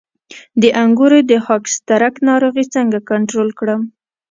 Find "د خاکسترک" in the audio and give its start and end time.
1.31-2.13